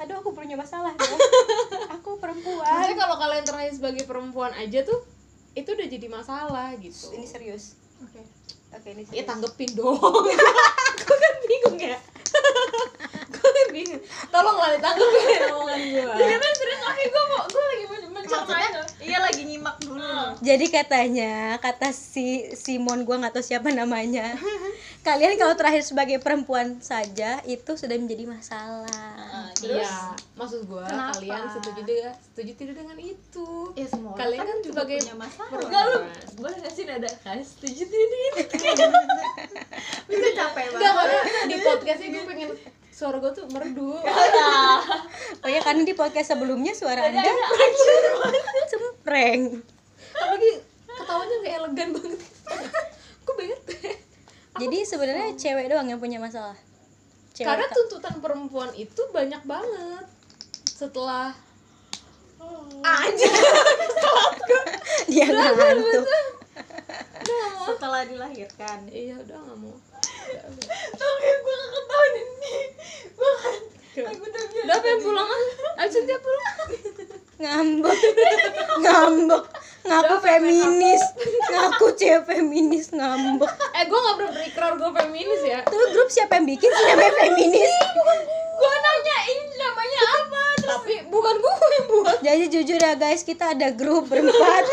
aduh 0.00 0.16
aku 0.16 0.32
punya 0.32 0.56
masalah 0.56 0.96
dong 0.96 1.20
aku 1.94 2.16
perempuan. 2.16 2.64
Maksudnya 2.64 2.96
kalau 2.96 3.16
kalian 3.20 3.44
terlahir 3.44 3.72
sebagai 3.76 4.08
perempuan 4.08 4.56
aja 4.56 4.80
tuh 4.80 5.04
itu 5.52 5.68
udah 5.68 5.86
jadi 5.86 6.06
masalah 6.08 6.72
gitu. 6.80 7.12
ini 7.12 7.28
serius. 7.28 7.76
Oke 8.00 8.24
oke 8.70 8.88
ini 8.90 9.02
Ya 9.10 9.22
tanggepin 9.24 9.70
dong. 9.74 9.98
Gue 11.00 11.16
kan 11.16 11.34
bingung 11.44 11.78
ya. 11.78 11.96
Gue 13.34 13.50
kan 13.50 13.66
bingung. 13.70 14.02
Tolong 14.30 14.56
lah 14.56 14.70
ditanggepin 14.74 15.40
omongan 15.50 15.80
gue. 15.80 16.14
Iya 16.16 16.36
kan 16.38 16.52
serius 16.54 16.82
oke 16.82 17.02
gue 17.02 17.22
mau 17.26 17.42
gue 17.46 17.64
lagi 17.64 17.84
men- 17.86 18.10
mencerna 18.10 18.56
itu 18.60 18.82
iya 19.00 19.18
lagi 19.18 19.42
nyimak 19.42 19.76
dulu 19.80 20.36
Jadi 20.40 20.66
katanya 20.70 21.58
kata 21.58 21.90
si 21.90 22.52
Simon 22.54 23.02
gua 23.02 23.18
nggak 23.20 23.34
tahu 23.36 23.44
siapa 23.44 23.72
namanya. 23.72 24.36
Kalian 25.06 25.40
kalau 25.40 25.56
terakhir 25.56 25.82
sebagai 25.82 26.20
perempuan 26.20 26.78
saja 26.84 27.40
itu 27.48 27.72
sudah 27.74 27.96
menjadi 27.96 28.28
masalah. 28.28 29.09
Iya, 29.60 30.16
maksud 30.34 30.64
gue 30.64 30.84
kalian 30.88 31.44
setuju 31.52 31.80
tidak 31.84 32.14
setuju 32.22 32.52
tidak 32.54 32.74
dengan 32.80 32.96
itu? 32.96 33.48
ya 33.72 33.84
semua 33.84 34.10
orang 34.12 34.20
Kalian 34.20 34.40
kan 34.42 34.58
juga 34.58 34.72
sebagai 34.72 34.96
punya 35.00 35.16
masalah 35.16 35.60
Enggak 35.60 35.84
lu. 35.84 35.98
boleh 36.36 36.56
gak 36.58 36.72
sih 36.72 36.84
nada 36.84 37.08
kalian 37.20 37.44
setuju 37.44 37.82
tidak 37.84 38.46
bisa 40.08 40.28
capek 40.32 40.64
Enggak 40.70 40.92
banget 40.92 41.20
karena 41.20 41.40
di 41.44 41.56
podcast 41.60 42.00
ini 42.00 42.10
gue 42.10 42.24
pengen 42.24 42.50
suara 42.90 43.16
gue 43.16 43.32
tuh 43.32 43.46
merdu. 43.48 43.96
Oh 45.40 45.48
ya 45.48 45.60
karena 45.60 45.82
di 45.82 45.94
podcast 45.94 46.32
sebelumnya 46.32 46.76
suara 46.76 47.08
anda 47.08 47.24
cempreng. 48.70 49.64
Apalagi 50.12 50.50
ketawanya 50.84 51.36
nggak 51.40 51.54
elegan 51.56 51.88
banget. 51.96 52.20
gue 53.20 53.34
bete. 53.36 53.78
Jadi 54.60 54.78
sebenarnya 54.84 55.32
cewek 55.32 55.66
doang 55.68 55.88
yang 55.88 55.96
punya 55.96 56.20
masalah. 56.20 56.56
Cewek 57.40 57.48
Karena 57.48 57.64
ta- 57.64 57.72
tuntutan 57.72 58.20
perempuan 58.20 58.68
itu 58.76 59.00
banyak 59.16 59.40
banget. 59.48 60.04
Setelah 60.68 61.32
dia 65.08 65.24
ngantuk. 65.24 66.04
setelah 67.64 68.04
dilahirkan 68.04 68.78
iya 68.92 69.16
udah 69.16 69.36
nggak 69.40 69.58
mau. 69.60 69.72
oke 69.72 69.80
gue 71.30 71.54
gak 71.54 71.70
ketahuan 71.72 72.12
ini 72.16 72.56
gue 73.10 73.32
kan 73.40 73.62
aku 74.04 74.22
udah 74.24 74.44
biasa 74.48 74.64
Udah 74.68 74.78
pengen 74.84 74.98
pulang 75.00 75.28
ah. 75.28 75.80
Ayo 75.80 75.88
Cynthia 75.88 76.18
pulang. 76.20 76.56
Ngambek. 77.40 77.98
Ngambek. 78.84 79.44
Ngaku 79.86 80.16
feminis. 80.20 81.02
Ngaku 81.52 81.86
cewek 81.96 82.22
feminis 82.28 82.92
ngambek. 82.92 83.50
Eh 83.76 83.84
gue 83.88 83.98
nggak 83.98 84.16
pernah 84.20 84.32
berikrar 84.36 84.72
gue 84.76 84.90
feminis 85.04 85.40
ya. 85.44 85.60
Tuh 85.64 85.88
grup 85.96 86.08
siapa 86.12 86.36
yang 86.36 86.46
bikin 86.46 86.68
sih 86.68 86.84
namanya 86.92 87.14
feminis? 87.16 87.72
gue 88.60 88.74
nanya 88.76 89.18
ini 89.24 89.44
namanya 89.56 90.00
apa 90.20 90.44
Tapi 90.60 90.92
bukan 91.08 91.34
gue 91.40 91.52
yang 91.56 91.86
buat. 91.88 92.16
Jadi 92.20 92.44
jujur 92.52 92.76
ya 92.76 92.92
guys, 92.92 93.24
kita 93.24 93.56
ada 93.56 93.72
grup 93.72 94.12
berempat. 94.12 94.68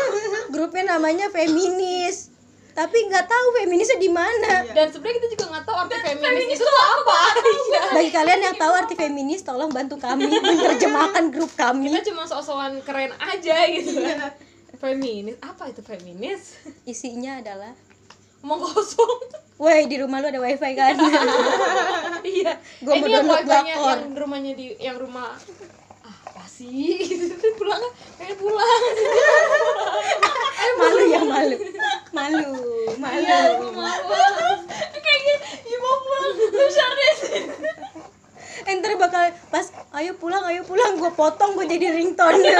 Grupnya 0.52 0.96
namanya 0.96 1.32
feminis. 1.32 2.28
Tapi 2.78 3.10
nggak 3.10 3.26
tahu 3.26 3.46
feminisnya 3.58 3.98
di 3.98 4.06
mana. 4.06 4.62
Dan 4.70 4.86
sebenarnya 4.94 5.18
kita 5.18 5.28
juga 5.34 5.44
nggak 5.50 5.64
tahu 5.66 5.76
arti 5.82 5.96
feminis, 5.98 6.46
itu 6.54 6.62
tuh 6.62 6.86
apa. 6.86 7.20
Iya. 7.42 7.82
Bagi 7.90 8.10
kalian 8.14 8.40
yang 8.46 8.54
tahu 8.54 8.72
arti 8.76 8.94
feminis, 8.94 9.40
tolong 9.42 9.70
bantu 9.74 9.98
kami 9.98 10.30
menerjemahkan 10.46 11.34
grup 11.34 11.50
kami. 11.58 11.90
Kita 11.90 12.14
cuma 12.14 12.22
sok-sokan 12.22 12.78
keren 12.86 13.10
aja 13.18 13.56
gitu 13.66 13.98
kan. 13.98 14.30
Feminis, 14.78 15.34
apa 15.42 15.66
itu 15.66 15.82
feminis? 15.82 16.54
Isinya 16.84 17.42
adalah, 17.42 17.74
Omong 18.38 18.62
kosong. 18.62 19.18
woi 19.58 19.90
di 19.90 19.98
rumah 19.98 20.22
lu 20.22 20.30
ada 20.30 20.38
wifi 20.38 20.70
kan? 20.72 20.94
iya. 22.22 22.54
Gua 22.78 22.94
Eh, 22.94 23.00
mau 23.02 23.08
ini 23.10 23.14
download 23.18 23.46
yang 23.66 24.14
rumahnya 24.14 24.52
di 24.54 24.66
yang 24.78 24.94
rumah 24.94 25.34
ah, 26.06 26.16
apa 26.30 26.46
sih 26.46 26.94
gitu 27.10 27.26
kan 27.34 27.52
pulang 27.58 27.82
pengen 28.14 28.38
pulang 28.38 28.82
malu 30.78 31.02
ya 31.10 31.20
malu, 31.26 31.56
malu, 32.14 32.54
malu. 33.02 33.34
kayak 34.94 35.20
gitu 35.26 35.46
ya 35.66 35.76
mau 35.82 35.96
pulang 35.98 36.30
bisa 36.54 36.84
deh 36.86 37.14
Enter 38.68 38.94
bakal 38.94 39.32
pas, 39.48 39.64
ayo 39.96 40.12
pulang, 40.14 40.44
ayo 40.44 40.60
pulang, 40.60 41.00
gue 41.00 41.08
potong, 41.16 41.56
gue 41.56 41.64
jadi 41.64 41.88
ringtone. 41.94 42.52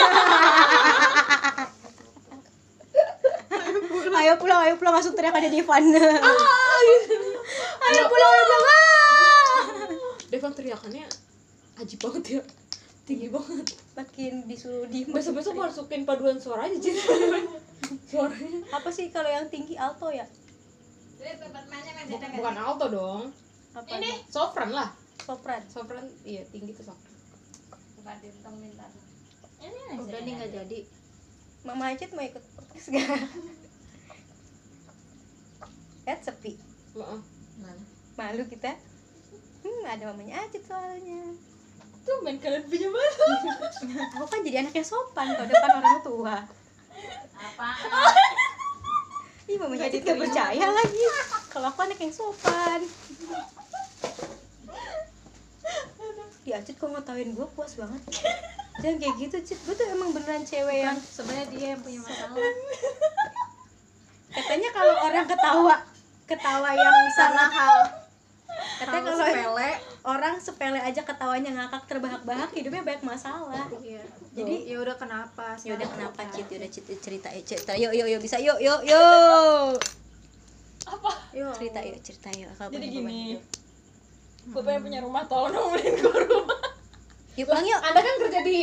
Ayo 4.18 4.32
pulang, 4.36 4.60
ayo 4.60 4.74
pulang, 4.74 4.94
langsung 4.94 5.12
teriak 5.12 5.32
ada 5.32 5.46
Devan. 5.46 5.82
ayo 7.86 8.02
pulang, 8.04 8.30
ayo 8.30 8.44
pulang. 8.44 8.64
ah! 8.66 9.62
Devan 10.28 10.52
teriakannya 10.52 11.06
ajib 11.78 11.98
banget 12.00 12.24
ya 12.28 12.42
tinggi 13.06 13.30
banget 13.30 13.64
Makin 13.94 14.44
disuruh 14.44 14.84
diem. 14.84 15.08
besok 15.08 15.40
besok 15.40 15.54
masukin 15.56 16.02
paduan 16.02 16.36
suara 16.36 16.66
aja 16.66 16.76
jadi 16.76 17.00
suaranya 18.10 18.60
Apa 18.68 18.90
sih 18.90 19.08
kalau 19.08 19.24
yang 19.26 19.46
tinggi 19.46 19.72
alto 19.74 20.10
ya? 20.10 20.26
kan 21.16 21.64
bukan, 22.04 22.28
bukan 22.34 22.56
alto 22.58 22.86
dong 22.90 23.22
Apa? 23.72 23.88
Ini. 23.88 24.26
sopran 24.26 24.70
lah 24.70 24.92
sopran. 25.18 25.62
sopran 25.64 26.04
iya 26.22 26.44
tinggi 26.46 26.74
tuh 26.74 26.84
sopran 26.84 27.14
bukan 27.96 28.16
bintang 28.20 28.54
bintang 28.58 28.92
ini 29.58 29.80
Udah 29.96 30.20
nih 30.20 30.32
nggak 30.34 30.50
jadi. 30.52 30.78
Mama 31.64 31.90
Acit 31.90 32.10
mau 32.12 32.22
ikut 32.22 32.44
podcast 32.54 32.86
gak? 32.88 33.02
Lihat 36.08 36.24
sepi. 36.24 36.56
Maaf. 36.96 37.20
Malu 38.16 38.48
kita. 38.48 38.72
Hmm, 39.60 39.84
ada 39.84 40.08
mamanya 40.08 40.40
Acit 40.40 40.64
soalnya. 40.64 41.36
tuh 42.08 42.24
main 42.24 42.40
kalian 42.40 42.64
punya 42.64 42.88
mana 42.88 43.12
Aku 44.16 44.24
kan 44.24 44.40
jadi 44.40 44.64
anak 44.64 44.72
yang 44.72 44.88
sopan 44.88 45.28
kalau 45.36 45.44
depan 45.44 45.70
orang 45.76 46.00
tua. 46.00 46.36
apa 47.36 47.68
Ih, 49.52 49.60
mamanya 49.60 49.92
Acit 49.92 50.00
gak 50.00 50.16
percaya 50.16 50.64
lagi. 50.72 51.02
Kalau 51.52 51.68
aku 51.68 51.84
anak 51.84 52.00
yang 52.00 52.14
sopan. 52.16 52.80
Di 56.40 56.50
Acit 56.56 56.80
kok 56.80 56.88
ngetawain 56.88 57.36
gue 57.36 57.46
puas 57.52 57.76
banget. 57.76 58.00
Jangan 58.80 58.96
kayak 58.96 59.14
gitu, 59.28 59.36
Cit. 59.44 59.60
Gue 59.68 59.76
tuh 59.76 59.84
emang 59.92 60.16
beneran 60.16 60.48
cewek 60.48 60.88
yang 60.88 60.96
sebenarnya 60.96 61.46
dia 61.52 61.66
yang 61.76 61.80
punya 61.84 62.00
masalah 62.00 62.40
katanya 64.38 64.68
kalau 64.70 64.94
orang 65.02 65.26
ketawa 65.26 65.76
ketawa 66.28 66.70
yang 66.70 66.96
salah 67.10 67.48
salah 67.48 67.48
hal. 67.48 67.78
Katanya 68.78 69.00
kalau 69.06 69.18
sepele 69.22 69.70
orang 70.02 70.34
sepele 70.36 70.80
aja 70.80 71.00
ketawanya 71.00 71.50
ngakak 71.54 71.82
terbahak-bahak 71.86 72.50
hidupnya 72.52 72.82
banyak 72.82 73.04
masalah. 73.06 73.64
Iya. 73.80 74.02
Jadi- 74.34 74.36
jadi 74.36 74.54
ya 74.66 74.76
udah 74.78 74.96
kenapa 74.96 75.46
ya 75.62 75.72
udah 75.74 75.88
kenapa 75.88 76.20
kita- 76.26 76.34
cit? 76.34 76.46
Ya 76.48 76.56
udah 76.58 76.70
cit 76.70 76.84
cerita 76.98 77.28
yuk 77.30 77.44
cerita 77.44 77.72
yuk 77.74 77.92
yuk 77.92 78.06
yuk 78.08 78.20
bisa 78.20 78.36
yuk 78.38 78.58
yuk 78.58 78.80
yuk. 78.84 79.78
Yuk. 81.32 81.54
cerita 81.54 81.80
yuk 81.80 81.98
cerita 82.00 82.28
yuk. 82.34 82.50
Apa 82.52 82.68
Jadi 82.68 82.86
apa, 82.88 82.94
gini. 82.98 83.22
gue 84.48 84.62
pengen 84.64 84.80
punya 84.82 85.00
rumah 85.04 85.22
tolong 85.28 85.52
dong 85.52 85.68
beliin 85.72 85.94
gue 85.94 86.18
rumah. 86.24 86.60
Yuk 87.36 87.46
pulang 87.46 87.64
yuk. 87.64 87.80
Anda 87.80 88.00
kan 88.00 88.14
kerja 88.18 88.40
di 88.42 88.58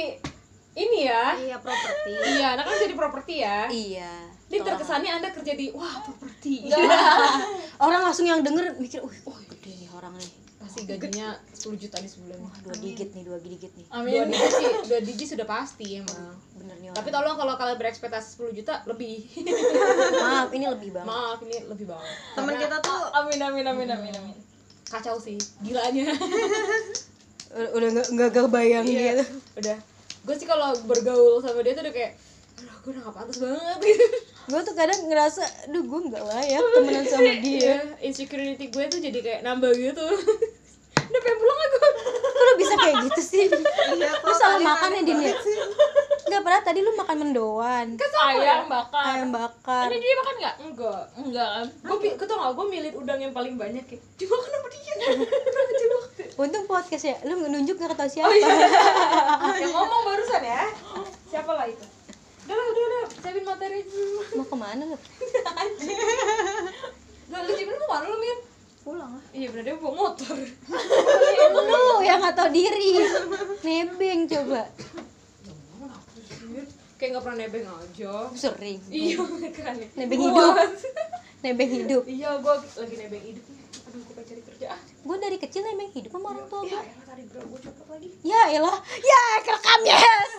ini 0.76 1.00
ya? 1.08 1.38
Iya 1.40 1.58
properti. 1.58 2.12
Iya 2.36 2.48
anda 2.54 2.62
kan 2.62 2.74
kerja 2.76 2.90
di 2.90 2.98
properti 2.98 3.34
ya? 3.40 3.60
Iya 3.70 4.14
ini 4.56 4.64
terkesannya 4.64 5.12
anda 5.12 5.30
kerja 5.30 5.54
di 5.54 5.68
wah 5.70 6.00
properti. 6.02 6.72
Orang 7.86 8.02
langsung 8.02 8.24
yang 8.24 8.40
denger 8.40 8.80
mikir 8.80 9.04
wih 9.04 9.20
oh 9.28 9.36
gede 9.52 9.76
nih 9.76 9.90
orang 9.92 10.16
nih. 10.16 10.32
Pasti 10.56 10.88
gajinya 10.88 11.36
10 11.52 11.76
juta 11.78 11.98
di 12.00 12.08
sebulan. 12.08 12.38
Wah 12.40 12.56
dua 12.64 12.76
digit 12.80 13.12
nih 13.12 13.24
dua 13.24 13.38
digit 13.38 13.72
nih. 13.76 13.86
Dua 13.86 14.00
amin 14.00 14.32
digit 14.32 14.52
sih 14.56 14.72
dua 14.88 15.00
digit 15.04 15.28
sudah 15.30 15.44
pasti 15.44 16.00
emang. 16.00 16.40
Bener 16.56 16.76
nih 16.80 16.90
tapi 16.90 17.12
orang. 17.12 17.16
tolong 17.22 17.36
kalau 17.36 17.54
kalian 17.56 17.78
berekspektasi 17.78 18.28
10 18.40 18.56
juta 18.56 18.74
lebih. 18.88 19.28
Maaf 20.24 20.50
ini 20.52 20.66
lebih 20.66 20.90
banget. 20.90 21.08
Maaf 21.08 21.40
ini 21.44 21.58
lebih 21.68 21.86
banget. 21.86 22.16
Teman 22.34 22.54
kita 22.56 22.76
tuh 22.80 23.00
amin 23.14 23.40
amin 23.44 23.66
amin 23.68 23.90
amin 23.92 24.14
amin. 24.16 24.38
Kacau 24.86 25.20
sih 25.20 25.36
gilanya. 25.60 26.16
Udah 27.56 27.72
udah 27.72 27.88
nggak 27.94 28.08
nggak 28.12 28.30
kebayang 28.34 28.84
Iya. 28.84 29.00
gitu 29.16 29.26
udah. 29.56 29.78
Gue 30.26 30.36
sih 30.36 30.44
kalau 30.44 30.76
bergaul 30.84 31.40
sama 31.40 31.62
dia 31.62 31.72
tuh 31.72 31.86
udah 31.86 31.94
kayak 31.94 32.12
aduh 32.56 32.76
gue 32.82 32.92
udah 32.92 33.02
gak 33.06 33.16
pantas 33.16 33.38
banget. 33.38 33.78
gitu 33.86 34.08
gue 34.46 34.60
tuh 34.62 34.74
kadang 34.74 35.00
ngerasa 35.04 35.42
aduh 35.66 35.84
gue 35.84 36.00
nggak 36.06 36.24
layak 36.24 36.62
temenan 36.72 37.04
sama 37.04 37.34
dia 37.44 37.58
Iya, 37.58 37.76
insecurity 38.00 38.66
gue 38.68 38.84
tuh 38.86 39.00
jadi 39.00 39.20
kayak 39.20 39.42
nambah 39.42 39.72
gitu 39.74 40.06
udah 41.06 41.22
pengen 41.22 41.38
pulang 41.38 41.60
aku 41.60 41.78
kok 41.78 41.94
lo 42.36 42.54
bisa 42.56 42.76
kayak 42.76 42.96
gitu 43.04 43.22
sih 43.22 43.46
iya 43.92 44.10
lu 44.16 44.34
salah 44.34 44.58
makan 44.60 44.90
ya 44.92 45.02
din 45.04 45.20
ya 45.24 45.34
nggak 46.26 46.42
padahal 46.42 46.64
tadi 46.64 46.80
lu 46.80 46.92
makan 46.94 47.18
mendoan 47.20 47.88
Kan 47.94 48.10
sama 48.12 48.32
ya? 48.34 48.58
ayam 48.58 48.66
bakar 48.66 49.04
ayam 49.08 49.30
bakar 49.30 49.86
ini 49.88 50.02
dia 50.02 50.16
makan 50.16 50.36
nggak 50.36 50.56
Enggak. 50.60 51.02
enggak 51.16 51.50
kan 51.52 51.66
Gue 51.86 51.98
gue 52.12 52.26
tau 52.26 52.38
gak, 52.38 52.52
gue 52.52 52.66
milih 52.68 52.92
udang 52.96 53.20
yang 53.20 53.32
paling 53.32 53.56
banyak 53.56 53.86
ya. 53.86 54.00
Cuma 54.18 54.36
kenapa 54.40 54.68
dia? 54.68 54.94
Untung 56.42 56.66
podcast 56.66 57.06
ya 57.06 57.16
lu 57.24 57.40
nunjuk 57.40 57.78
gak 57.78 57.94
tau 57.94 58.06
siapa 58.06 58.28
Oh 58.28 58.34
iya. 58.34 58.50
yang 59.58 59.72
ngomong 59.72 60.02
barusan 60.04 60.42
ya. 60.42 60.68
Siapa 61.26 61.48
lah 61.50 61.66
itu? 61.66 61.86
Udah 62.44 62.58
udah 62.58 62.84
udah. 62.84 63.05
Siapin 63.26 63.42
materi 63.42 63.82
dulu. 63.82 64.22
mau 64.38 64.46
ke 64.46 64.54
mana 64.56 64.84
lu 64.86 64.98
Gak 67.26 67.42
lu 67.42 67.52
Jimin 67.52 67.76
mau 67.76 67.90
mana 67.90 68.06
lu 68.06 68.18
Min? 68.20 68.40
pulang 68.86 69.12
lah 69.12 69.24
Iya 69.34 69.50
bener 69.50 69.64
dia 69.66 69.76
bawa 69.76 69.94
motor. 69.98 70.38
lu 71.58 71.82
yang 72.00 72.22
gak 72.22 72.38
tau 72.38 72.54
diri 72.54 73.02
nebeng 73.60 74.30
coba 74.30 74.70
Kayak 76.96 77.10
gak 77.12 77.24
pernah 77.26 77.38
nebeng 77.40 77.66
aja. 77.66 78.14
sering 78.32 78.78
Iya 78.88 79.18
kan. 79.52 79.74
Nebeng 79.98 80.20
Gua- 80.22 80.54
hidup. 80.54 80.70
nebeng 81.42 81.72
hidup 81.72 82.04
Iya, 82.06 82.30
gue 82.38 82.54
lagi 82.78 82.96
nebeng 82.96 83.24
hidup. 83.26 83.46
Aduh, 83.86 84.02
gue 84.06 84.24
cari 84.24 84.42
dari 85.20 85.38
kecil 85.40 85.62
nebeng 85.64 85.90
hidup 85.90 86.12
sama 86.12 86.28
orang 86.32 86.46
tua 86.46 86.62
Ya, 86.64 86.82
gue 87.18 87.60
lagi. 87.90 88.10
ya 88.22 88.42
elah 88.54 88.78
ya 88.96 89.22
kerekam 89.42 89.82
yes 89.84 90.30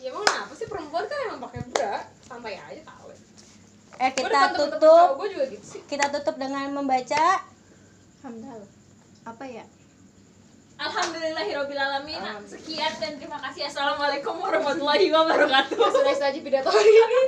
Ya 0.00 0.08
emang 0.08 0.24
kenapa 0.24 0.52
sih 0.54 0.64
perempuan 0.64 1.04
kan 1.04 1.18
emang 1.24 1.44
pakai 1.44 1.60
bra, 1.68 1.94
santai 2.24 2.56
aja 2.56 2.80
kali. 2.80 3.12
Eh 4.00 4.10
kita 4.10 4.32
temen-temen 4.48 4.80
tutup 4.80 5.08
Gue 5.14 5.28
juga 5.28 5.44
gitu 5.46 5.64
sih. 5.66 5.80
kita 5.84 6.08
tutup 6.10 6.36
dengan 6.36 6.72
membaca 6.72 7.44
hamdal 8.20 8.60
apa 9.22 9.44
ya 9.44 9.64
Alhamdulillahirobbilalamin 10.80 12.16
sekian 12.46 12.88
dan 12.96 13.20
terima 13.20 13.36
kasih 13.38 13.68
assalamualaikum 13.68 14.32
warahmatullahi 14.32 15.12
wabarakatuh 15.12 15.76
Sudah 15.76 16.16
saja 16.16 16.32
pidato 16.34 16.72
hari 16.72 16.88
ini. 16.88 17.20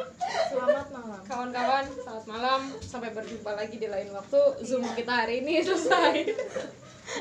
selamat 0.48 0.88
malam 0.88 1.20
Kawan-kawan, 1.22 1.84
selamat 1.94 2.24
malam. 2.26 2.60
Sampai 2.80 3.12
berjumpa 3.12 3.52
lagi 3.52 3.76
di 3.76 3.86
lain 3.86 4.08
waktu. 4.10 4.40
Zoom 4.62 4.88
kita 4.90 5.12
hari 5.14 5.40
ini 5.40 5.60
selesai. 5.60 6.32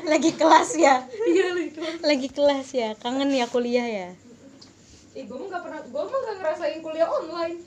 lagi 0.04 0.32
kelas 0.32 0.70
ya 0.74 1.04
Iya, 1.04 1.46
lagi 1.52 1.70
kelas. 1.70 1.96
lagi 2.00 2.28
kelas 2.30 2.68
ya 2.72 2.88
kangen 2.96 3.28
ya 3.28 3.44
kuliah 3.46 3.84
ya 3.84 4.08
Ih, 5.12 5.28
gue 5.28 5.36
mah 5.36 5.48
gak 5.50 5.62
pernah, 5.62 5.80
gue 5.84 6.00
mah 6.02 6.18
gak 6.22 6.36
ngerasain 6.38 6.80
kuliah 6.80 7.04
online. 7.04 7.60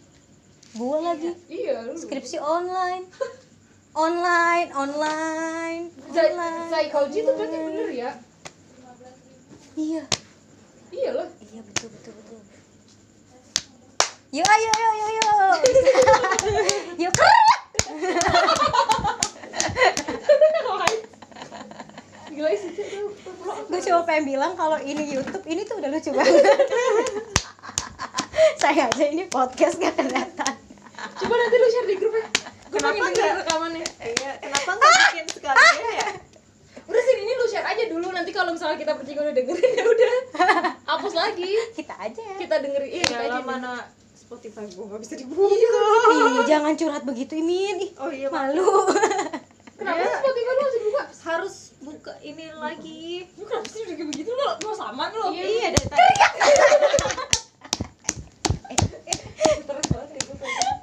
Gue 0.76 0.98
lagi. 1.00 1.32
Iya, 1.48 1.88
lu. 1.88 1.96
skripsi 1.96 2.36
online. 2.44 3.08
Online 3.96 4.76
online 4.76 5.88
Zai- 6.12 6.36
online. 6.36 6.68
Psychology 6.68 7.24
itu 7.24 7.32
berarti 7.32 7.58
bener 7.64 7.88
ya? 7.96 8.12
iya. 9.80 10.04
Iya 10.92 11.10
loh. 11.16 11.32
iya 11.40 11.64
betul 11.64 11.88
betul 11.96 12.12
betul. 12.12 12.44
Yuk 14.36 14.44
ayo 14.44 14.70
ayo 14.76 14.90
ayo 14.92 15.06
ayo. 15.08 15.24
Yuk 17.08 17.12
kerja 17.16 17.44
Gila 22.36 22.52
sih, 22.52 22.68
gue 23.72 23.80
cuma 23.80 24.04
pengen 24.04 24.28
bilang 24.28 24.60
kalau 24.60 24.76
ini 24.84 25.08
YouTube 25.08 25.40
ini 25.48 25.64
tuh 25.64 25.80
udah 25.80 25.88
lucu 25.88 26.12
banget. 26.12 26.44
Saya 28.60 28.92
aja 28.92 29.06
ini 29.08 29.24
podcast 29.32 29.80
gak 29.80 29.96
kelihatan 29.96 30.65
Coba 31.16 31.34
nanti 31.34 31.56
lu 31.56 31.68
share 31.70 31.86
di 31.86 31.96
grup 31.96 32.14
ya. 32.14 32.26
Gue 32.66 32.76
Kenapa 32.76 32.92
pengen 32.94 33.08
denger 33.10 33.24
nggak? 33.26 33.40
rekamannya. 33.42 33.86
iya 34.04 34.32
kenapa 34.38 34.70
nggak 34.74 34.92
bikin 34.92 35.26
sekalian 35.32 35.76
ya? 35.96 36.10
Udah 36.86 37.02
sini 37.02 37.22
ini 37.24 37.34
lu 37.34 37.46
share 37.46 37.66
aja 37.66 37.84
dulu. 37.88 38.08
Nanti 38.10 38.32
kalau 38.32 38.52
misalnya 38.52 38.76
kita 38.76 38.94
bertiga 38.94 39.22
udah 39.22 39.34
dengerin 39.34 39.72
ya 39.72 39.86
udah. 39.86 40.14
Hapus 40.86 41.14
lagi. 41.14 41.52
kita 41.74 41.94
aja. 41.98 42.24
Kita 42.36 42.56
dengerin. 42.58 42.90
Iya 42.92 43.06
kita 43.06 43.24
ya 43.24 43.32
aja. 43.32 43.42
mana 43.42 43.72
Spotify 44.14 44.66
gua 44.70 44.86
nggak 44.88 45.02
bisa 45.02 45.14
dibuka. 45.16 45.56
Ih, 46.12 46.44
jangan 46.46 46.74
curhat 46.74 47.04
begitu 47.04 47.34
Imin. 47.36 47.78
Ih, 47.80 47.92
oh 47.96 48.10
iya 48.10 48.28
malu. 48.28 48.66
Kenapa 49.78 49.98
Ya. 49.98 50.06
sih 50.06 50.18
Spotify 50.18 50.46
lu 50.48 50.62
harus 50.62 50.76
dibuka? 50.76 51.04
harus 51.26 51.54
buka 51.80 52.14
ini 52.22 52.46
lagi. 52.52 53.04
Lu 53.34 53.44
kenapa 53.44 53.68
sih 53.68 53.82
udah 53.82 53.94
kayak 53.94 54.10
begitu? 54.10 54.30
Lo 54.32 54.46
mau 54.58 54.74
saman 54.74 55.10
lo 55.12 55.30
iya 55.32 55.70
dari 55.70 55.86
tadi 55.86 56.14
Terus 59.66 59.86
banget 59.88 60.10
ya 60.12 60.22
gue 60.24 60.36
pengen. 60.36 60.76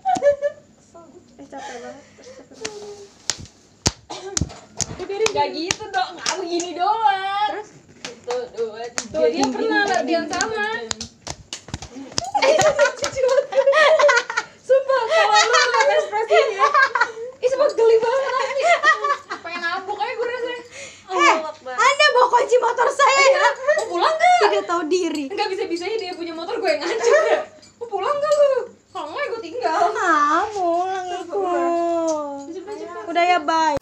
eh 1.32 1.46
capek 1.46 1.76
banget 1.78 2.04
capek 2.18 2.56
banget. 2.58 2.94
Udah 4.92 5.06
biarin 5.08 5.21
Gak 5.32 5.48
gitu 5.56 5.88
dong, 5.88 6.12
gak 6.20 6.36
begini 6.44 6.76
doang. 6.76 7.48
Terus? 7.56 7.68
Satu, 8.04 8.36
dua, 8.52 8.84
tiga. 8.84 9.16
Tuh 9.16 9.32
dia 9.32 9.48
pernah 9.48 9.80
latihan 9.88 10.28
sama. 10.28 10.66
Sumpah 14.68 15.02
kalau 15.08 15.40
lu 15.40 15.60
lihat 15.68 15.88
ekspresinya 16.00 16.64
Ih 17.44 17.48
sumpah 17.48 17.68
geli 17.76 17.96
banget 18.00 18.22
nanti 18.24 18.62
Pengen 19.40 19.60
nabuk 19.64 19.98
aja 20.00 20.12
gue 20.12 20.26
rasanya. 20.28 20.62
Eh 21.12 21.36
anda 21.64 22.06
bawa 22.12 22.26
kunci 22.28 22.56
motor 22.60 22.88
saya 22.92 23.24
ya? 23.24 23.46
Mau 23.80 23.86
pulang 23.88 24.14
gak? 24.16 24.52
tidak 24.52 24.68
tahu 24.68 24.82
diri. 24.88 25.32
Enggak 25.32 25.48
bisa-bisanya 25.48 25.96
dia 25.96 26.12
punya 26.12 26.36
motor 26.36 26.60
gue 26.60 26.68
yang 26.68 26.84
ngancam 26.84 27.24
ya. 27.32 27.40
Mau 27.80 27.88
pulang 27.88 28.16
gak 28.20 28.34
lu? 28.36 28.68
Kalau 28.92 29.08
enggak 29.16 29.26
gue 29.32 29.40
tinggal. 29.48 29.80
Ah 29.96 30.44
pulang 30.52 31.04
ikut 31.08 31.40
udah 33.12 33.24
ya 33.28 33.38
bye 33.40 33.81